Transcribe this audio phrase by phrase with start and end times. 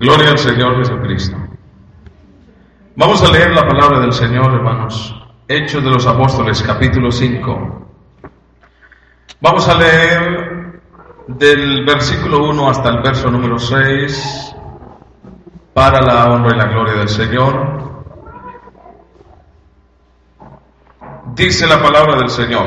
[0.00, 1.36] Gloria al Señor Jesucristo.
[2.96, 5.14] Vamos a leer la palabra del Señor, hermanos.
[5.46, 7.86] Hechos de los Apóstoles, capítulo 5.
[9.42, 10.80] Vamos a leer
[11.26, 14.56] del versículo 1 hasta el verso número 6
[15.74, 18.04] para la honra y la gloria del Señor.
[21.34, 22.66] Dice la palabra del Señor.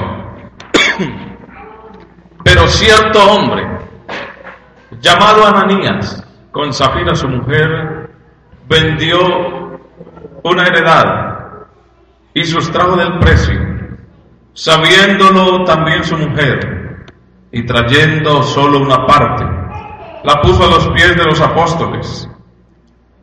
[2.44, 3.66] Pero cierto hombre,
[5.02, 8.12] llamado Ananías, con Zafira su mujer,
[8.70, 9.80] vendió
[10.44, 11.66] una heredad
[12.32, 13.60] y sustrajo del precio,
[14.54, 17.06] sabiéndolo también su mujer,
[17.52, 19.44] y trayendo solo una parte,
[20.24, 22.30] la puso a los pies de los apóstoles.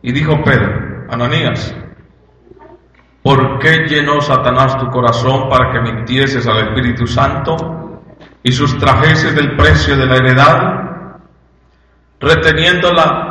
[0.02, 1.72] Y dijo Pedro, Ananías,
[3.22, 8.02] ¿por qué llenó Satanás tu corazón para que mintieses al Espíritu Santo
[8.42, 10.80] y sustrajeses del precio de la heredad?
[12.20, 13.29] reteniéndola,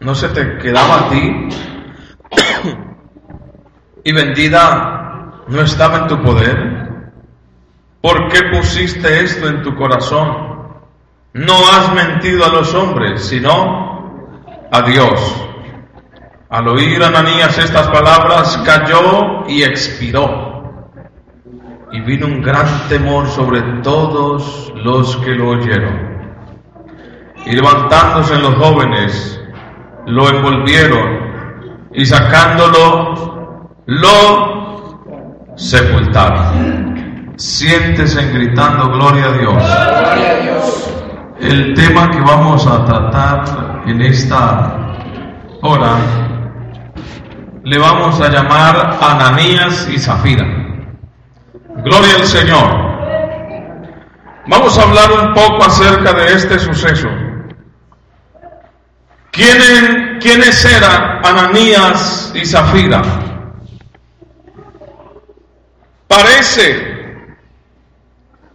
[0.00, 1.48] no se te quedaba a ti
[4.04, 6.86] y vendida no estaba en tu poder.
[8.00, 10.56] ¿Por qué pusiste esto en tu corazón?
[11.32, 14.30] No has mentido a los hombres, sino
[14.70, 15.48] a Dios.
[16.48, 20.92] Al oír Ananías estas palabras, cayó y expiró.
[21.90, 26.30] Y vino un gran temor sobre todos los que lo oyeron.
[27.44, 29.35] Y levantándose los jóvenes,
[30.06, 37.34] lo envolvieron y sacándolo, lo sepultaron.
[37.36, 40.92] Siéntese gritando gloria a Dios.
[41.40, 44.94] El tema que vamos a tratar en esta
[45.62, 45.96] hora
[47.62, 50.46] le vamos a llamar Ananías y Zafira.
[51.84, 52.86] Gloria al Señor.
[54.46, 57.08] Vamos a hablar un poco acerca de este suceso.
[59.36, 63.02] ¿Quiénes, ¿Quiénes eran Ananías y Zafira?
[66.08, 67.36] Parece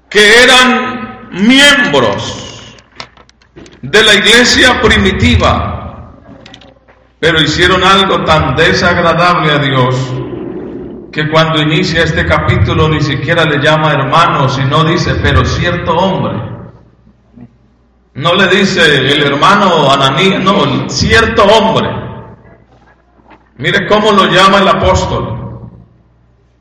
[0.09, 2.75] que eran miembros
[3.83, 6.13] de la iglesia primitiva,
[7.19, 9.95] pero hicieron algo tan desagradable a Dios
[11.11, 16.50] que cuando inicia este capítulo ni siquiera le llama hermano, sino dice, pero cierto hombre.
[18.13, 21.89] No le dice el hermano Ananías, no, cierto hombre.
[23.57, 25.69] Mire cómo lo llama el apóstol.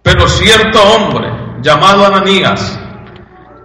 [0.03, 1.29] Pero cierto hombre,
[1.61, 2.79] llamado Ananías.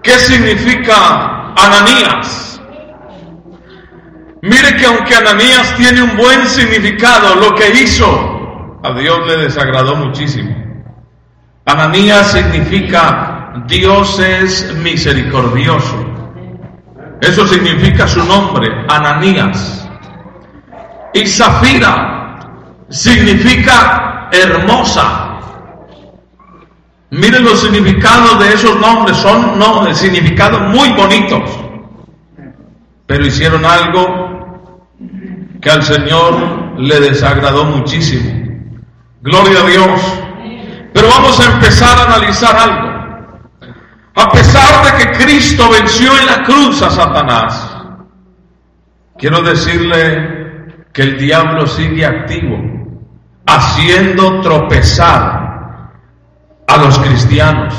[0.01, 2.61] ¿Qué significa Ananías?
[4.41, 9.95] Mire que aunque Ananías tiene un buen significado, lo que hizo a Dios le desagradó
[9.95, 10.55] muchísimo.
[11.65, 15.94] Ananías significa Dios es misericordioso.
[17.21, 19.87] Eso significa su nombre, Ananías.
[21.13, 22.39] Y Zafira
[22.89, 25.39] significa hermosa.
[27.11, 31.49] Miren los significados de esos nombres, son significados muy bonitos.
[33.05, 34.89] Pero hicieron algo
[35.61, 38.31] que al Señor le desagradó muchísimo.
[39.21, 40.01] Gloria a Dios.
[40.93, 42.84] Pero vamos a empezar a analizar algo.
[44.15, 47.75] A pesar de que Cristo venció en la cruz a Satanás,
[49.17, 50.45] quiero decirle
[50.93, 52.57] que el diablo sigue activo,
[53.45, 55.91] haciendo tropezar
[56.67, 57.75] a los cristianos,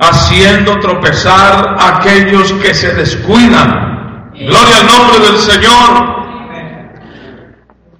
[0.00, 4.30] haciendo tropezar a aquellos que se descuidan.
[4.34, 6.12] Gloria al nombre del Señor.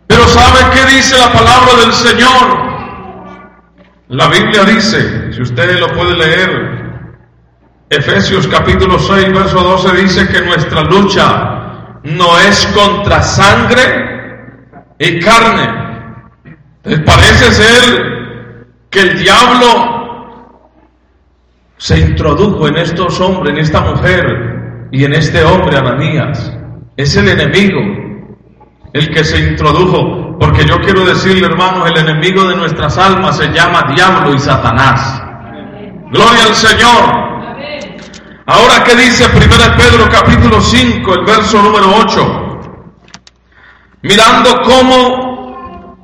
[0.07, 2.73] Pero ¿sabe qué dice la palabra del Señor?
[4.09, 6.72] La Biblia dice, si usted lo puede leer,
[7.93, 15.69] Efesios capítulo 6, verso 12 dice que nuestra lucha no es contra sangre y carne.
[17.05, 20.89] parece ser que el diablo
[21.77, 26.51] se introdujo en estos hombres, en esta mujer y en este hombre, Ananías.
[26.97, 27.79] Es el enemigo
[28.95, 33.53] el que se introdujo, porque yo quiero decirle, hermanos, el enemigo de nuestras almas se
[33.53, 35.23] llama diablo y Satanás.
[36.11, 37.32] Gloria al Señor.
[38.53, 42.53] Ahora, ¿qué dice 1 Pedro capítulo 5, el verso número 8?
[44.03, 45.97] mirando cómo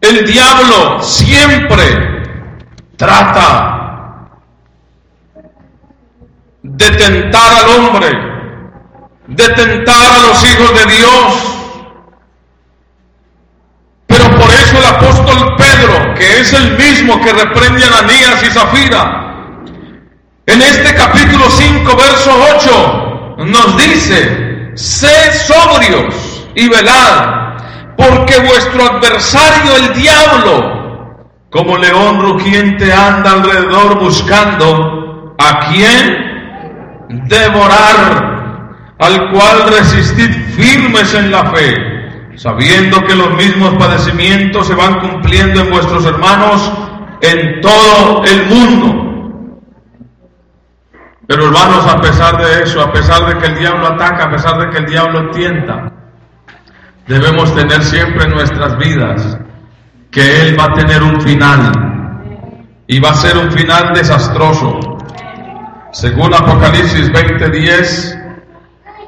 [0.00, 2.22] el diablo siempre
[2.96, 4.28] trata
[6.62, 8.10] de tentar al hombre,
[9.26, 11.52] de tentar a los hijos de Dios.
[14.06, 18.46] Pero por eso el apóstol Pedro, que es el mismo que reprende a Ananías y
[18.46, 19.25] Zafira,
[20.46, 22.30] en este capítulo 5, verso
[23.36, 27.56] 8, nos dice, sed sobrios y velad,
[27.96, 36.26] porque vuestro adversario el diablo, como león rugiente, anda alrededor buscando a quien
[37.28, 41.74] devorar, al cual resistid firmes en la fe,
[42.36, 46.70] sabiendo que los mismos padecimientos se van cumpliendo en vuestros hermanos
[47.20, 49.05] en todo el mundo.
[51.26, 54.58] Pero hermanos, a pesar de eso, a pesar de que el diablo ataca, a pesar
[54.58, 55.92] de que el diablo tienta,
[57.06, 59.38] debemos tener siempre en nuestras vidas
[60.10, 61.72] que Él va a tener un final
[62.86, 64.78] y va a ser un final desastroso.
[65.92, 68.38] Según Apocalipsis 20:10,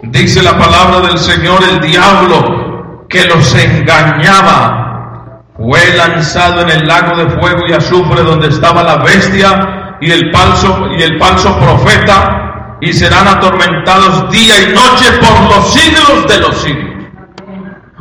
[0.02, 7.16] dice la palabra del Señor, el diablo que los engañaba fue lanzado en el lago
[7.16, 12.76] de fuego y azufre donde estaba la bestia y el falso y el falso profeta
[12.80, 16.88] y serán atormentados día y noche por los siglos de los siglos.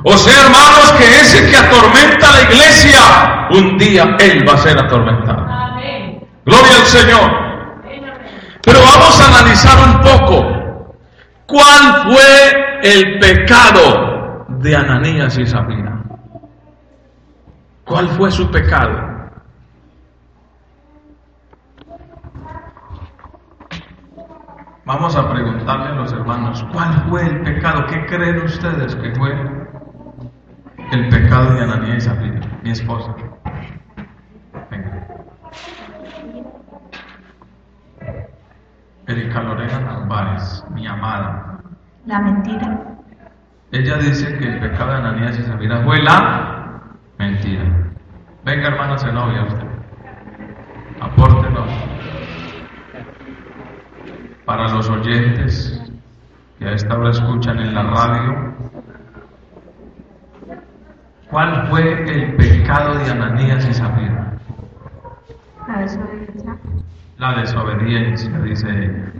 [0.03, 4.57] O sea, hermanos, que ese que atormenta a la iglesia, un día él va a
[4.57, 5.45] ser atormentado.
[6.45, 7.31] Gloria al Señor.
[8.63, 10.95] Pero vamos a analizar un poco
[11.45, 16.03] cuál fue el pecado de Ananías y Sabina.
[17.83, 19.16] ¿Cuál fue su pecado?
[24.87, 27.85] Vamos a preguntarle a los hermanos, ¿cuál fue el pecado?
[27.87, 29.33] ¿Qué creen ustedes que fue
[30.93, 33.13] el pecado de Ananías y Zafira, mi esposa?
[34.71, 35.07] Venga.
[39.07, 41.59] Erika Lorena Narváez, mi amada.
[42.05, 42.79] La mentira.
[43.73, 46.79] Ella dice que el pecado de Ananías y Zafira fue la
[47.19, 47.91] mentira.
[48.45, 49.66] Venga, hermana Zenobia, usted.
[54.47, 55.77] Para los oyentes
[56.57, 58.53] que a esta hora escuchan en la radio,
[61.29, 64.37] ¿cuál fue el pecado de Ananías y Zafira?
[65.67, 66.57] La desobediencia.
[67.17, 69.11] La desobediencia, dice ella.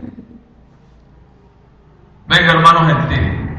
[2.26, 3.50] Venga, hermano gentil.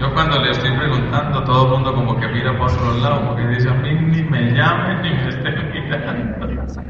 [0.00, 3.46] Yo cuando le estoy preguntando, todo el mundo como que mira por otro lado, porque
[3.46, 6.82] dice a mí ni me llame ni me esté mirando.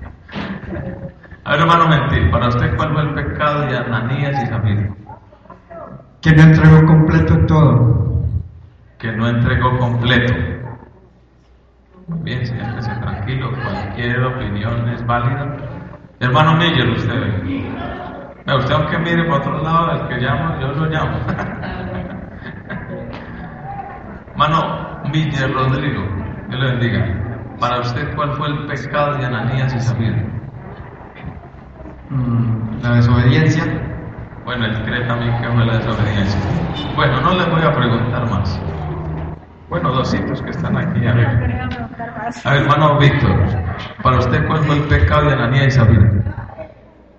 [1.42, 4.94] A ver, hermano mentir, para usted, ¿cuál fue el pecado de Ananías y Zafira?
[6.20, 8.24] Que no entregó completo todo.
[8.98, 10.34] Que no entregó completo.
[12.08, 15.56] Muy bien, siéntese tranquilo, cualquier opinión es válida.
[16.18, 17.72] Hermano Miller, usted ve.
[18.54, 21.18] Usted aunque mire por otro lado, el que llama, yo lo llamo.
[24.32, 26.02] Hermano Miller Rodrigo,
[26.48, 27.56] Dios le bendiga.
[27.58, 30.29] Para usted, ¿cuál fue el pecado de Ananías y Zafira?
[32.10, 33.64] Mm, la desobediencia.
[34.44, 36.40] Bueno, él cree también que fue la desobediencia.
[36.96, 38.60] Bueno, no le voy a preguntar más.
[39.68, 41.06] Bueno, dos sitios que están aquí.
[41.06, 41.26] A ver,
[42.44, 43.36] a ver hermano Víctor,
[44.02, 46.10] para usted, ¿cuál fue el pecado de Ananías y Zafira?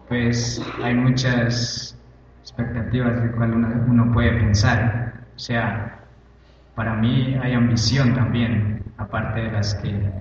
[0.09, 1.97] Pues hay muchas
[2.41, 5.13] expectativas de cuál uno, uno puede pensar.
[5.35, 5.99] O sea,
[6.75, 10.11] para mí hay ambición también, aparte de las que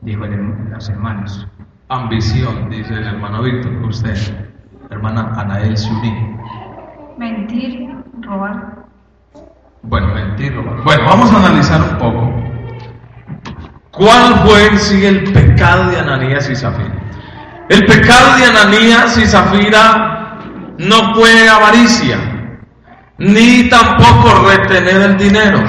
[0.00, 1.46] dijo el- los hermanos.
[1.88, 3.72] Ambición, dice el hermano Víctor.
[3.84, 4.16] Usted,
[4.90, 6.34] hermana Anael Suri.
[7.18, 7.90] Mentir,
[8.22, 8.86] robar.
[9.82, 10.82] Bueno, mentir, robar.
[10.82, 12.34] Bueno, vamos a analizar un poco.
[13.90, 16.94] ¿Cuál fue en sí el pecado de Ananías y Zafira?
[17.68, 20.38] El pecado de Ananías y Zafira
[20.78, 22.18] no fue avaricia,
[23.18, 25.62] ni tampoco retener el dinero.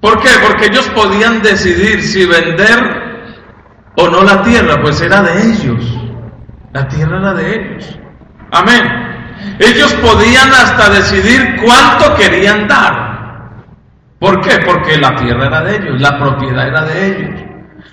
[0.00, 0.28] ¿Por qué?
[0.44, 3.07] Porque ellos podían decidir si vender
[3.98, 5.98] o no la tierra, pues era de ellos.
[6.72, 7.98] La tierra era de ellos.
[8.52, 8.82] Amén.
[9.58, 13.64] Ellos podían hasta decidir cuánto querían dar.
[14.20, 14.60] ¿Por qué?
[14.64, 17.40] Porque la tierra era de ellos, la propiedad era de ellos.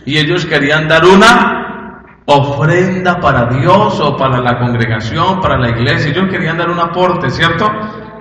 [0.05, 6.11] Y ellos querían dar una ofrenda para Dios o para la congregación, para la iglesia.
[6.11, 7.71] Ellos querían dar un aporte, ¿cierto?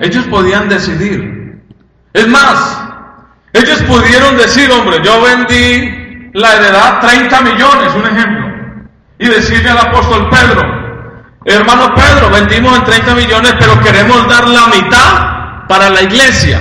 [0.00, 1.62] Ellos podían decidir.
[2.14, 2.82] Es más,
[3.52, 6.03] ellos pudieron decir, hombre, yo vendí
[6.34, 8.46] la heredad 30 millones, un ejemplo.
[9.18, 10.62] Y decirle al apóstol Pedro,
[11.44, 16.60] hermano Pedro, vendimos en 30 millones, pero queremos dar la mitad para la iglesia.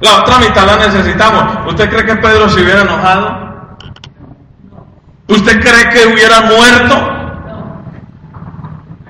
[0.00, 1.68] La otra mitad la necesitamos.
[1.68, 3.78] ¿Usted cree que Pedro se hubiera enojado?
[5.28, 7.12] ¿Usted cree que hubiera muerto?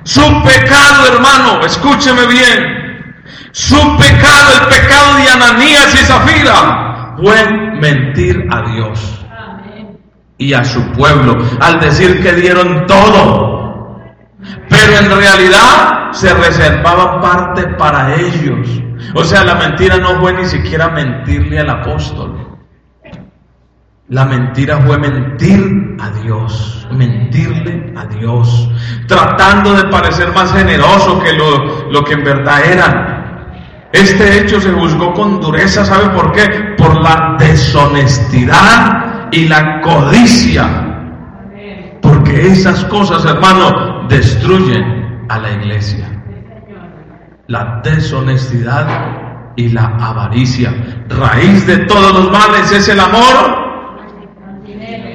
[0.05, 3.15] Su pecado, hermano, escúcheme bien.
[3.51, 7.51] Su pecado, el pecado de Ananías y Zafira, fue
[7.81, 9.26] mentir a Dios
[10.39, 13.57] y a su pueblo al decir que dieron todo.
[14.69, 18.69] Pero en realidad se reservaba parte para ellos.
[19.15, 22.47] O sea, la mentira no fue ni siquiera mentirle al apóstol.
[24.09, 28.71] La mentira fue mentir a Dios, mentirle a Dios,
[29.09, 33.49] tratando de parecer más generoso que lo, que en verdad eran.
[33.93, 36.75] Este hecho se juzgó con dureza, ¿sabe por qué?
[36.79, 40.67] Por la deshonestidad y la codicia.
[42.01, 46.07] Porque esas cosas, hermano, destruyen a la iglesia.
[47.49, 48.87] La deshonestidad
[49.57, 50.73] y la avaricia.
[51.09, 53.67] Raíz de todos los males es el amor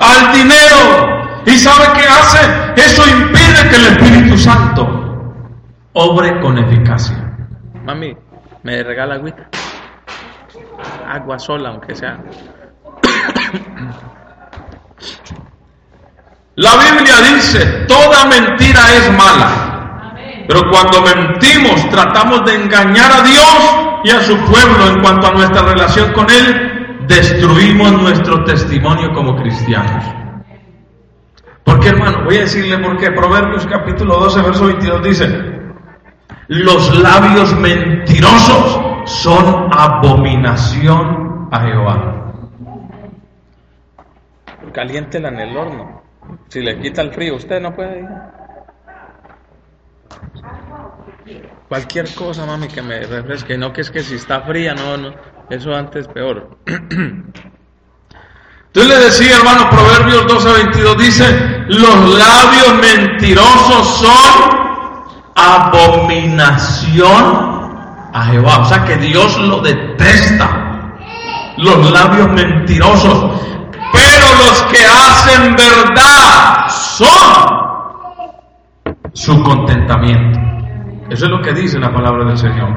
[0.01, 1.41] al dinero.
[1.45, 2.81] ¿Y sabe qué hace?
[2.81, 4.87] Eso impide que el Espíritu Santo
[5.93, 7.17] obre con eficacia.
[7.83, 8.15] Mami,
[8.63, 9.49] ¿me regala agüita?
[11.07, 12.19] Agua sola, aunque sea.
[16.55, 20.13] La Biblia dice, toda mentira es mala.
[20.47, 25.31] Pero cuando mentimos, tratamos de engañar a Dios y a su pueblo en cuanto a
[25.31, 30.03] nuestra relación con Él, destruimos nuestro testimonio como cristianos.
[31.63, 32.25] ¿Por qué, hermano?
[32.25, 33.11] Voy a decirle por qué.
[33.11, 35.51] Proverbios capítulo 12, verso 22 dice,
[36.47, 42.20] los labios mentirosos son abominación a Jehová.
[44.71, 46.01] Caliéntela en el horno.
[46.47, 48.07] Si le quita el frío, usted no puede ir.
[51.67, 53.57] Cualquier cosa, mami, que me refresque.
[53.57, 55.13] No que es que si está fría, no, no.
[55.49, 56.57] Eso antes peor.
[58.73, 61.25] Entonces le decía, hermano, Proverbios 12, 22 dice,
[61.67, 64.61] los labios mentirosos son
[65.35, 67.23] abominación
[68.13, 68.59] a Jehová.
[68.59, 70.93] O sea que Dios lo detesta.
[71.57, 73.41] Los labios mentirosos.
[73.93, 77.61] Pero los que hacen verdad son
[79.13, 80.39] su contentamiento.
[81.09, 82.69] Eso es lo que dice la palabra del Señor.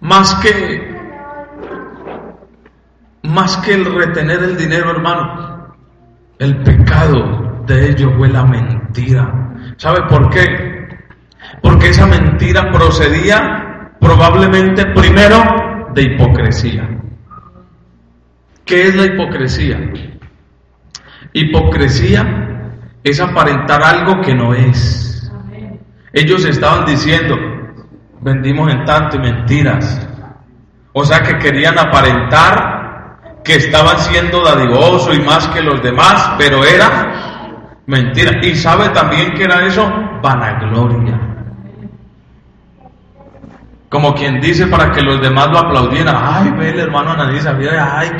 [0.00, 0.90] Más que
[3.22, 5.74] más que el retener el dinero, hermano,
[6.38, 9.32] el pecado de ellos fue la mentira.
[9.76, 10.88] ¿Sabe por qué?
[11.62, 16.88] Porque esa mentira procedía probablemente primero de hipocresía.
[18.64, 19.78] ¿Qué es la hipocresía?
[21.32, 22.70] Hipocresía
[23.02, 25.30] es aparentar algo que no es.
[26.12, 27.36] Ellos estaban diciendo,
[28.20, 30.08] vendimos en tanto y mentiras.
[30.92, 36.64] O sea que querían aparentar que estaban siendo dadivosos y más que los demás, pero
[36.64, 38.38] era mentira.
[38.42, 39.90] Y sabe también que era eso,
[40.22, 41.29] vanagloria.
[43.90, 46.16] Como quien dice para que los demás lo aplaudieran.
[46.16, 48.10] Ay, ve el hermano Ananías, ay,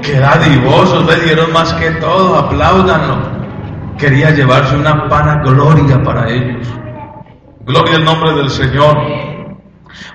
[0.00, 3.34] que, dadivosos, ve, dieron más que todo, apláudanlo.
[3.98, 6.68] Quería llevarse una vanagloria para ellos.
[7.66, 8.96] Gloria al nombre del Señor.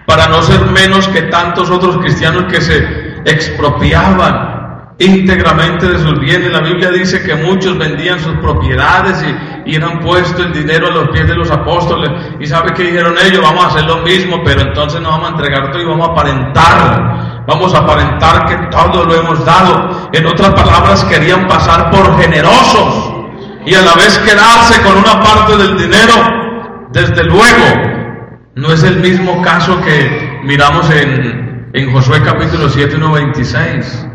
[0.06, 2.78] Para no ser menos que tantos otros cristianos que se
[3.26, 6.52] expropiaban íntegramente de sus bienes.
[6.52, 9.22] La Biblia dice que muchos vendían sus propiedades
[9.70, 12.10] y, eran puestos el dinero a los pies de los apóstoles.
[12.40, 15.32] Y sabe que dijeron ellos, vamos a hacer lo mismo, pero entonces no vamos a
[15.32, 17.46] entregar todo y vamos a aparentar.
[17.48, 20.10] Vamos a aparentar que todo lo hemos dado.
[20.14, 23.14] En otras palabras, querían pasar por generosos
[23.66, 26.14] y a la vez quedarse con una parte del dinero.
[26.92, 28.00] Desde luego,
[28.56, 34.09] no es el mismo caso que miramos en, en Josué capítulo 7, 1, 26.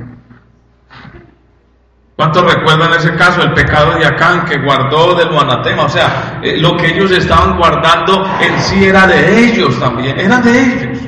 [2.17, 5.85] ¿Cuántos recuerdan ese caso, el pecado de Acán que guardó del anatema?
[5.85, 10.41] O sea, eh, lo que ellos estaban guardando en sí era de ellos también, era
[10.41, 10.99] de ellos.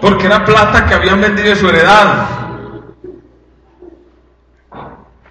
[0.00, 2.26] Porque era plata que habían vendido de su heredad.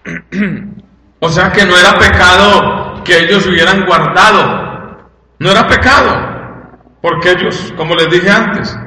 [1.20, 5.10] o sea que no era pecado que ellos hubieran guardado.
[5.40, 6.16] No era pecado.
[7.02, 8.78] Porque ellos, como les dije antes,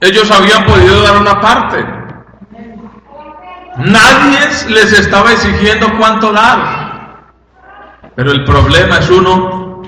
[0.00, 1.99] ellos habían podido dar una parte.
[3.78, 6.80] Nadie les estaba exigiendo cuánto dar.
[8.14, 9.82] Pero el problema es uno,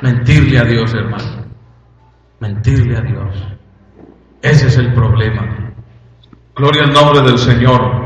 [0.00, 1.44] mentirle a Dios, hermano.
[2.40, 3.36] Mentirle a Dios.
[4.42, 5.72] Ese es el problema.
[6.54, 8.04] Gloria al nombre del Señor.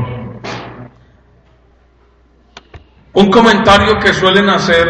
[3.13, 4.87] Un comentario que suelen hacer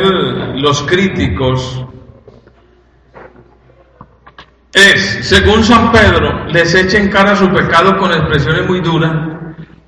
[0.56, 1.86] los críticos
[4.74, 9.39] es, según San Pedro, les echa en cara su pecado con expresiones muy duras,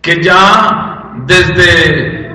[0.01, 2.31] que ya desde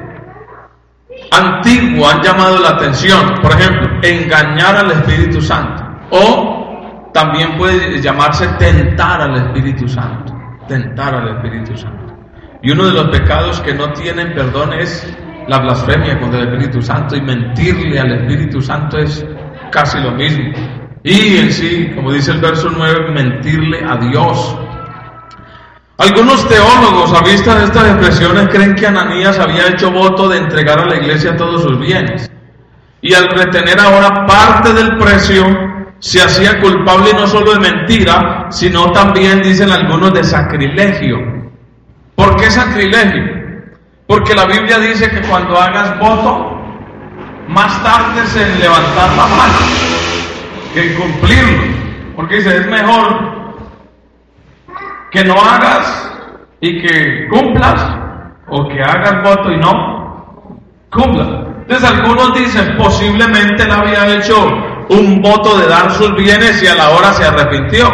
[1.30, 3.34] antiguo han llamado la atención.
[3.42, 5.84] Por ejemplo, engañar al Espíritu Santo.
[6.10, 10.34] O también puede llamarse tentar al Espíritu Santo.
[10.68, 12.14] Tentar al Espíritu Santo.
[12.62, 15.16] Y uno de los pecados que no tienen perdón es
[15.48, 19.24] la blasfemia contra el Espíritu Santo y mentirle al Espíritu Santo es
[19.70, 20.52] casi lo mismo.
[21.04, 24.58] Y en sí, como dice el verso 9, mentirle a Dios.
[25.98, 30.78] Algunos teólogos a vista de estas expresiones creen que Ananías había hecho voto de entregar
[30.78, 32.30] a la iglesia todos sus bienes.
[33.00, 35.44] Y al retener ahora parte del precio,
[35.98, 41.16] se hacía culpable no solo de mentira, sino también, dicen algunos, de sacrilegio.
[42.14, 43.24] ¿Por qué sacrilegio?
[44.06, 46.60] Porque la Biblia dice que cuando hagas voto,
[47.48, 49.58] más tarde se levantar la mano
[50.74, 51.62] que cumplirlo.
[52.14, 53.35] Porque dice, es mejor
[55.16, 56.10] que no hagas
[56.60, 57.82] y que cumplas
[58.48, 60.60] o que hagas voto y no
[60.92, 61.28] cumplas.
[61.62, 64.36] Entonces algunos dicen, posiblemente él había hecho
[64.90, 67.90] un voto de dar sus bienes y a la hora se arrepintió.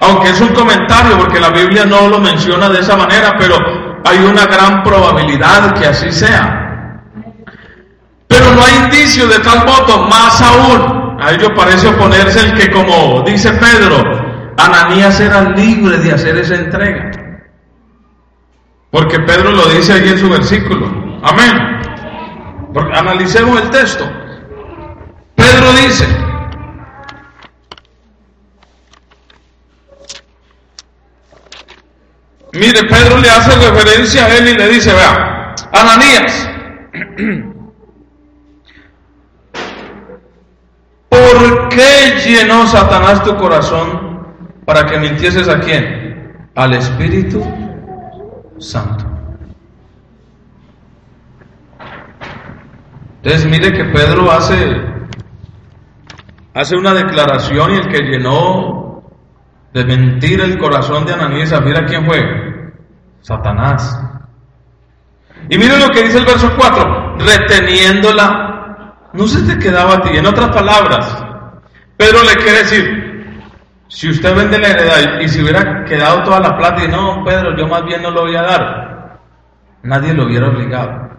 [0.00, 3.56] Aunque es un comentario, porque la Biblia no lo menciona de esa manera, pero
[4.04, 7.02] hay una gran probabilidad que así sea.
[8.26, 12.70] Pero no hay indicio de tal voto, más aún a ello parece oponerse el que,
[12.70, 14.21] como dice Pedro,
[14.56, 17.10] Ananías era libre de hacer esa entrega.
[18.90, 20.86] Porque Pedro lo dice ahí en su versículo.
[21.22, 21.80] Amén.
[22.94, 24.10] Analicemos el texto.
[25.34, 26.06] Pedro dice,
[32.52, 36.50] mire, Pedro le hace referencia a él y le dice, vea, Ananías,
[41.08, 44.11] ¿Por qué llenó Satanás tu corazón
[44.64, 46.48] para que mintieses a quién?
[46.54, 47.42] Al Espíritu
[48.58, 49.04] Santo.
[53.22, 54.82] Entonces mire que Pedro hace,
[56.54, 59.02] hace una declaración y el que llenó
[59.72, 62.20] de mentir el corazón de Ananías, mira quién fue,
[63.20, 64.00] Satanás.
[65.48, 68.52] Y mire lo que dice el verso 4, reteniéndola
[69.12, 70.16] no se te quedaba a ti.
[70.16, 71.24] En otras palabras,
[71.96, 73.01] Pedro le quiere decir,
[73.92, 77.54] si usted vende la heredad y si hubiera quedado toda la plata y no, Pedro,
[77.56, 79.20] yo más bien no lo voy a dar,
[79.82, 81.10] nadie lo hubiera obligado.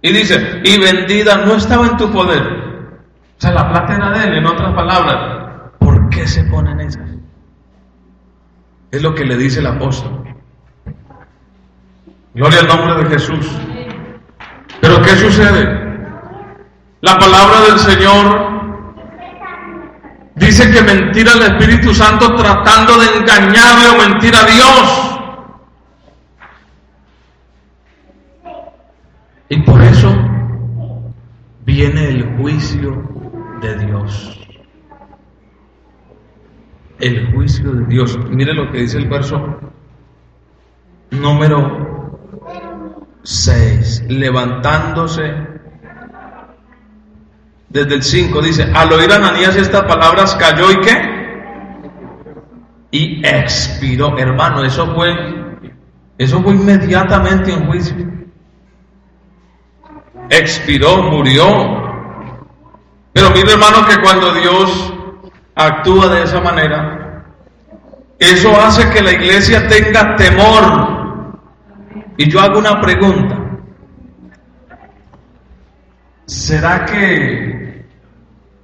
[0.00, 2.42] Y dice, y vendida no estaba en tu poder.
[2.42, 5.72] O sea, la plata era de él, en otras palabras.
[5.78, 7.10] ¿Por qué se ponen esas?
[8.90, 10.24] Es lo que le dice el apóstol.
[12.32, 13.46] Gloria al nombre de Jesús.
[14.80, 15.64] Pero ¿qué sucede?
[17.02, 18.55] La palabra del Señor
[20.46, 25.06] dice que mentir al Espíritu Santo tratando de engañarle o mentir a Dios.
[29.48, 30.14] Y por eso
[31.64, 33.02] viene el juicio
[33.60, 34.40] de Dios.
[37.00, 38.18] El juicio de Dios.
[38.30, 39.58] Mire lo que dice el verso
[41.10, 42.20] número
[43.22, 45.55] 6, levantándose.
[47.68, 51.16] Desde el 5 dice, al oír Ananías estas palabras cayó y qué?
[52.92, 54.16] Y expiró.
[54.16, 55.14] Hermano, eso fue,
[56.16, 57.96] eso fue inmediatamente en juicio.
[60.30, 61.46] Expiró, murió.
[63.12, 64.94] Pero mire hermano que cuando Dios
[65.54, 67.24] actúa de esa manera,
[68.18, 71.40] eso hace que la iglesia tenga temor
[72.16, 73.36] y yo hago una pregunta.
[76.26, 77.55] ¿Será que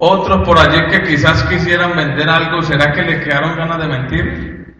[0.05, 4.75] otros por allí que quizás quisieran vender algo, ¿será que le quedaron ganas de mentir?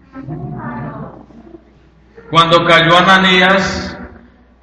[2.29, 3.97] Cuando cayó Ananías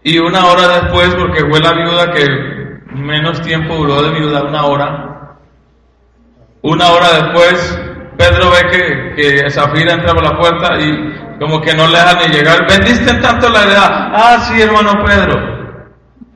[0.02, 2.26] y una hora después, porque fue la viuda que
[2.94, 5.36] menos tiempo duró de viuda, una hora,
[6.60, 7.80] una hora después,
[8.18, 12.18] Pedro ve que, que Zafira entra por la puerta y como que no le dejan
[12.18, 12.66] ni llegar.
[12.68, 14.10] ¿Vendiste tanto la edad?
[14.12, 15.88] Ah, sí, hermano Pedro.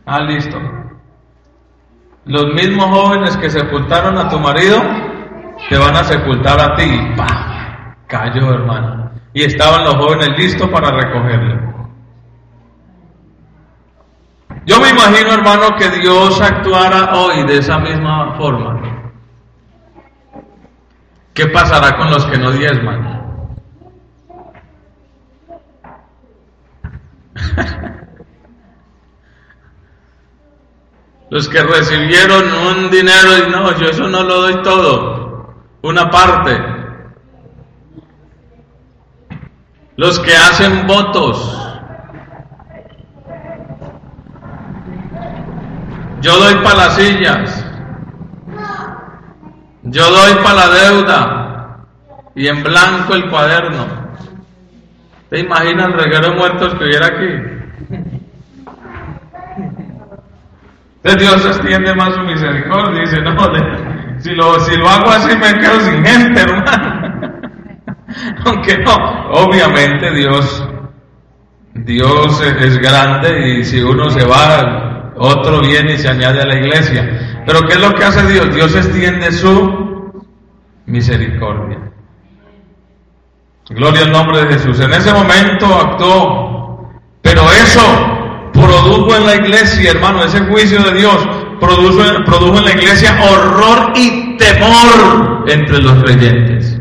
[0.06, 0.73] Ah, listo.
[2.26, 4.80] Los mismos jóvenes que sepultaron a tu marido
[5.68, 7.14] te van a sepultar a ti.
[7.16, 7.96] ¡Pah!
[8.06, 9.10] Cayó, hermano.
[9.34, 11.60] Y estaban los jóvenes listos para recogerle.
[14.66, 18.80] Yo me imagino, hermano, que Dios actuara hoy de esa misma forma.
[21.34, 23.22] ¿Qué pasará con los que no diezman?
[31.30, 36.74] Los que recibieron un dinero y no, yo eso no lo doy todo, una parte.
[39.96, 41.60] Los que hacen votos.
[46.20, 47.64] Yo doy para las sillas.
[49.82, 51.86] Yo doy para la deuda.
[52.34, 53.86] Y en blanco el cuaderno.
[55.30, 57.53] ¿Te imaginas el reguero muertos que hubiera aquí?
[61.04, 63.36] Entonces Dios extiende más su misericordia dice, no,
[64.18, 67.50] si lo, si lo hago así me quedo sin gente, hermano.
[68.46, 68.94] Aunque no,
[69.32, 70.66] obviamente Dios,
[71.74, 76.54] Dios es grande y si uno se va, otro viene y se añade a la
[76.54, 77.42] iglesia.
[77.44, 78.54] Pero ¿qué es lo que hace Dios?
[78.54, 80.24] Dios extiende su
[80.86, 81.80] misericordia.
[83.68, 84.80] Gloria al nombre de Jesús.
[84.80, 86.88] En ese momento actuó,
[87.20, 88.23] pero eso
[88.74, 91.28] produjo en la iglesia, hermano, ese juicio de Dios
[91.60, 96.80] produjo, produjo en la iglesia horror y temor entre los creyentes.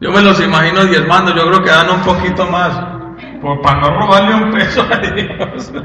[0.00, 2.72] Yo me los imagino diezmando, yo creo que dan un poquito más,
[3.40, 5.72] por, para no robarle un peso a Dios.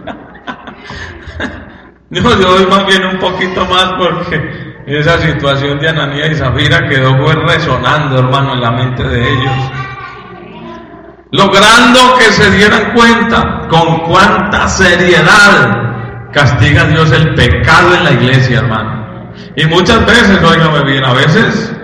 [2.12, 6.88] Yo, yo doy más bien un poquito más porque esa situación de Ananía y Zafira
[6.88, 9.72] quedó pues resonando, hermano, en la mente de ellos
[11.38, 18.60] logrando que se dieran cuenta con cuánta seriedad castiga Dios el pecado en la iglesia,
[18.60, 19.32] hermano.
[19.56, 21.76] Y muchas veces, oígame bien, a veces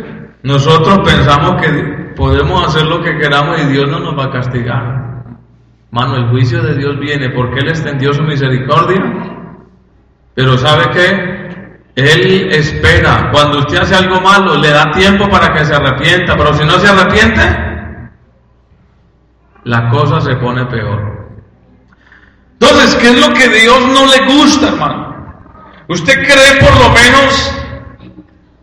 [0.44, 5.02] nosotros pensamos que podemos hacer lo que queramos y Dios no nos va a castigar.
[5.92, 9.02] Mano, el juicio de Dios viene porque Él extendió su misericordia.
[10.34, 11.42] Pero ¿sabe qué?
[11.96, 13.30] Él espera.
[13.34, 16.38] Cuando usted hace algo malo, le da tiempo para que se arrepienta.
[16.38, 17.71] Pero si no se arrepiente,
[19.64, 21.30] la cosa se pone peor.
[22.60, 25.12] Entonces, ¿qué es lo que Dios no le gusta, hermano?
[25.88, 27.54] ¿Usted cree por lo menos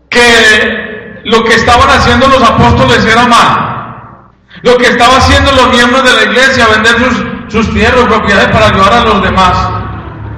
[0.08, 4.30] que lo que estaban haciendo los apóstoles era mal?
[4.62, 8.66] Lo que estaban haciendo los miembros de la iglesia, vender sus, sus tierras, propiedades para
[8.68, 9.56] ayudar a los demás.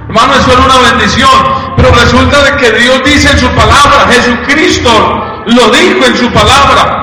[0.07, 1.29] Hermano, eso era una bendición.
[1.77, 4.91] Pero resulta de que Dios dice en su palabra, Jesucristo
[5.45, 7.01] lo dijo en su palabra.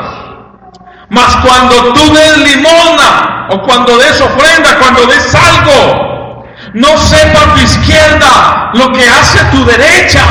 [1.08, 7.60] Mas cuando tú des limona o cuando des ofrenda, cuando des algo, no sepa tu
[7.60, 10.22] izquierda lo que hace tu derecha.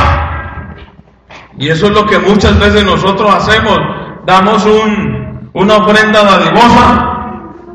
[1.58, 3.80] Y eso es lo que muchas veces nosotros hacemos.
[4.26, 7.08] Damos un, una ofrenda dadivosa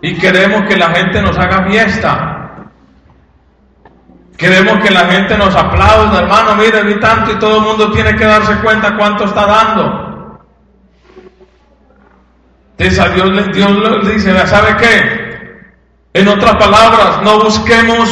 [0.02, 2.28] y queremos que la gente nos haga fiesta.
[4.36, 8.14] Queremos que la gente nos aplauda, hermano, mire, vi tanto y todo el mundo tiene
[8.16, 10.12] que darse cuenta cuánto está dando.
[12.78, 15.21] Entonces Dios, Dios le dice, ¿sabe qué?
[16.14, 18.06] En otras palabras, no busquemos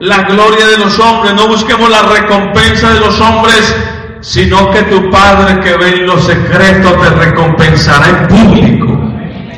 [0.00, 3.76] la gloria de los hombres, no busquemos la recompensa de los hombres,
[4.22, 8.86] sino que tu Padre que ve en los secretos te recompensará en público.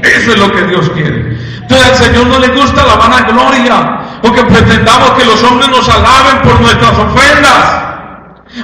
[0.02, 1.38] Eso es lo que Dios quiere.
[1.62, 6.42] Entonces al Señor no le gusta la vanagloria, porque pretendamos que los hombres nos alaben
[6.42, 7.86] por nuestras ofrendas.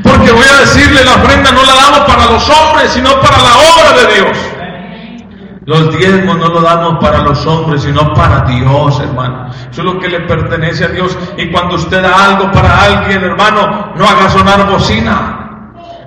[0.02, 3.54] Porque voy a decirle, la ofrenda no la damos para los hombres, sino para la
[3.54, 4.38] obra de Dios.
[5.64, 9.48] Los diezmos no lo damos para los hombres, sino para Dios, hermano.
[9.70, 11.16] Eso es lo que le pertenece a Dios.
[11.36, 15.38] Y cuando usted da algo para alguien, hermano, no haga sonar bocina.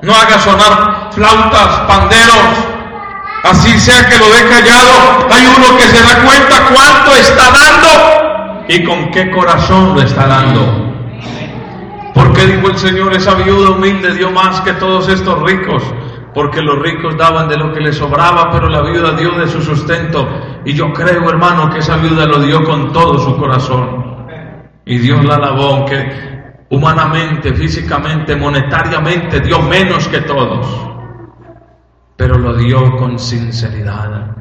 [0.02, 2.66] No haga sonar flautas, panderos.
[3.46, 5.28] Así sea que lo dé callado.
[5.32, 10.28] Hay uno que se da cuenta cuánto está dando y con qué corazón lo está
[10.28, 10.94] dando.
[12.14, 15.82] Porque dijo el Señor, esa viuda humilde dio más que todos estos ricos
[16.36, 19.62] porque los ricos daban de lo que les sobraba, pero la viuda dio de su
[19.62, 20.28] sustento.
[20.66, 24.28] Y yo creo, hermano, que esa viuda lo dio con todo su corazón.
[24.84, 30.68] Y Dios la alabó, aunque humanamente, físicamente, monetariamente dio menos que todos,
[32.18, 34.36] pero lo dio con sinceridad.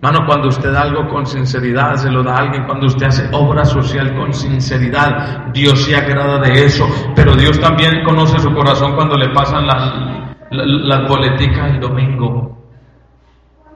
[0.00, 2.66] Hermano, cuando usted da algo con sinceridad, se lo da a alguien.
[2.66, 6.86] Cuando usted hace obra social con sinceridad, Dios se agrada de eso.
[7.16, 12.56] Pero Dios también conoce su corazón cuando le pasan las, las boleticas el domingo.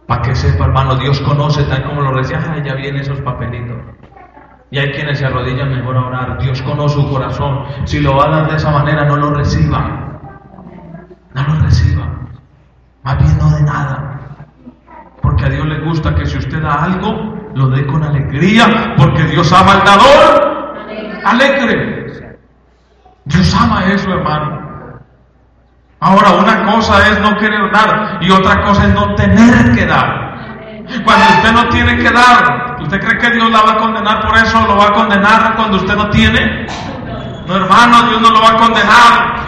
[0.07, 3.77] Para que sepa, hermano, Dios conoce, tal como lo decía, ya vienen esos papelitos.
[4.73, 6.39] Y hay quienes se arrodillan mejor a orar.
[6.39, 7.65] Dios conoce su corazón.
[7.85, 10.21] Si lo va de esa manera, no lo reciba.
[11.35, 12.09] No lo reciba.
[13.03, 14.21] Más bien no de nada.
[15.23, 18.95] Porque a Dios le gusta que si usted da algo, lo dé con alegría.
[18.97, 20.51] Porque Dios ama al dador
[21.25, 22.39] alegre.
[23.25, 24.60] Dios ama eso, hermano.
[26.01, 30.31] Ahora, una cosa es no querer dar y otra cosa es no tener que dar.
[31.05, 34.37] Cuando usted no tiene que dar, ¿usted cree que Dios la va a condenar por
[34.37, 34.67] eso?
[34.67, 36.67] ¿Lo va a condenar cuando usted no tiene?
[37.47, 39.41] No, hermano, Dios no lo va a condenar.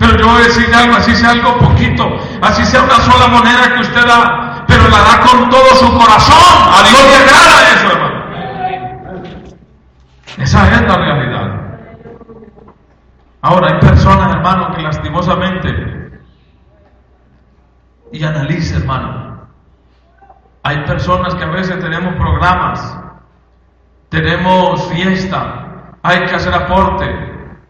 [0.00, 2.08] Pero yo voy a decir algo, así sea algo poquito,
[2.42, 6.72] así sea una sola moneda que usted da, pero la da con todo su corazón.
[6.72, 8.18] A Dios le agrada eso, hermano.
[10.38, 11.47] Esa es la realidad.
[13.40, 16.20] Ahora hay personas, hermano, que lastimosamente,
[18.12, 19.46] y analice, hermano,
[20.64, 22.98] hay personas que a veces tenemos programas,
[24.08, 27.06] tenemos fiesta, hay que hacer aporte,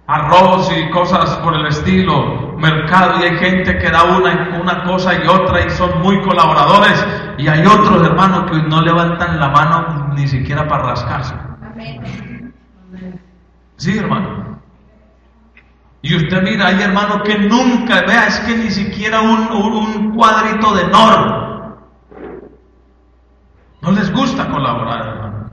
[0.06, 5.22] arroz y cosas por el estilo, mercado, y hay gente que da una, una cosa
[5.22, 10.14] y otra y son muy colaboradores, y hay otros hermanos que no levantan la mano
[10.14, 11.34] ni siquiera para rascarse.
[13.76, 14.37] Sí, hermano.
[16.08, 20.74] Y usted mira, hay hermanos que nunca, vea, es que ni siquiera un, un, cuadrito
[20.74, 21.76] de nor.
[23.82, 25.50] No les gusta colaborar, hermano.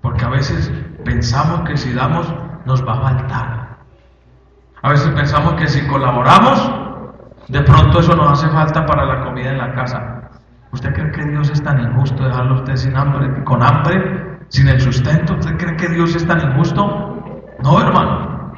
[0.00, 0.72] Porque a veces
[1.04, 2.26] pensamos que si damos
[2.64, 3.78] nos va a faltar.
[4.80, 6.72] A veces pensamos que si colaboramos,
[7.48, 10.30] de pronto eso nos hace falta para la comida en la casa.
[10.72, 14.68] ¿Usted cree que Dios es tan injusto dejarlo a usted sin hambre, con hambre, sin
[14.68, 15.34] el sustento?
[15.34, 17.46] ¿Usted cree que Dios es tan injusto?
[17.62, 18.52] No, hermano.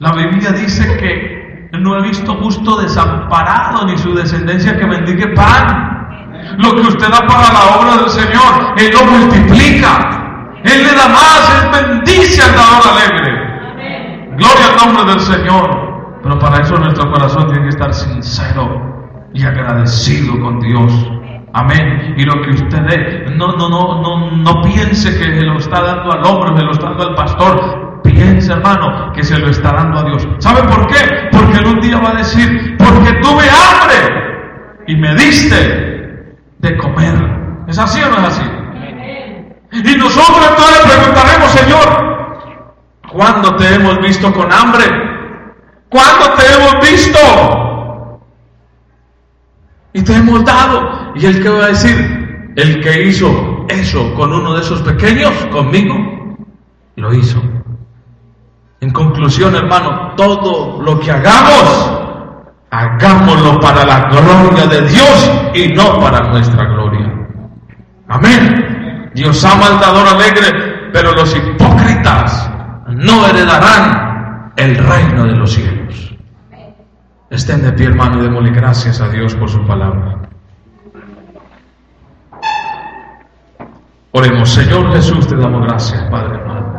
[0.00, 6.58] La Biblia dice que no he visto justo desamparado ni su descendencia que bendiga pan.
[6.58, 10.52] Lo que usted da para la obra del Señor, Él lo multiplica.
[10.64, 14.36] Él le da más, Él bendice al dador alegre.
[14.36, 16.20] Gloria al nombre del Señor.
[16.22, 20.92] Pero para eso nuestro corazón tiene que estar sincero y agradecido con Dios.
[21.54, 22.14] Amén.
[22.16, 25.80] Y lo que usted dé, no, no, no, no, no piense que se lo está
[25.82, 28.00] dando al hombre, se lo está dando al pastor.
[28.02, 30.28] Piense, hermano, que se lo está dando a Dios.
[30.38, 31.28] ¿Sabe por qué?
[31.30, 37.14] Porque él un día va a decir, porque tuve hambre y me diste de comer.
[37.68, 38.42] ¿Es así o no es así?
[39.70, 42.48] Y nosotros entonces preguntaremos, Señor,
[43.12, 44.84] ¿cuándo te hemos visto con hambre?
[45.88, 48.20] ¿Cuándo te hemos visto?
[49.92, 51.03] Y te hemos dado.
[51.14, 52.52] ¿Y él qué va a decir?
[52.56, 55.94] El que hizo eso con uno de esos pequeños, conmigo,
[56.96, 57.42] lo hizo.
[58.80, 62.02] En conclusión, hermano, todo lo que hagamos,
[62.70, 67.12] hagámoslo para la gloria de Dios y no para nuestra gloria.
[68.08, 69.10] Amén.
[69.14, 72.50] Dios ama al alegre, pero los hipócritas
[72.88, 76.14] no heredarán el reino de los cielos.
[77.30, 80.23] Estén de pie, hermano, y démosle gracias a Dios por su palabra.
[84.16, 86.78] Oremos, Señor Jesús, te damos gracias, Padre hermano.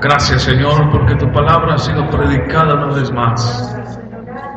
[0.00, 3.76] Gracias, Señor, porque tu palabra ha sido predicada una vez más.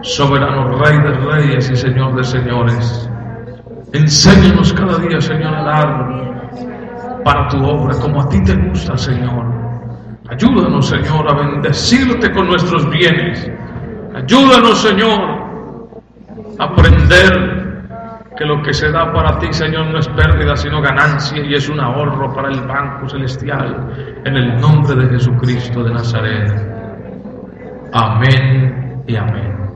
[0.02, 3.10] Soberano Rey de Reyes y Señor de Señores.
[3.92, 9.46] Enséñanos cada día, Señor, a dar para tu obra como a ti te gusta, Señor.
[10.30, 13.52] Ayúdanos, Señor, a bendecirte con nuestros bienes.
[14.16, 15.20] Ayúdanos, Señor,
[16.58, 17.59] a aprender
[18.40, 21.68] que lo que se da para ti, Señor, no es pérdida, sino ganancia y es
[21.68, 24.22] un ahorro para el banco celestial.
[24.24, 26.50] En el nombre de Jesucristo de Nazaret.
[27.92, 29.69] Amén y amén.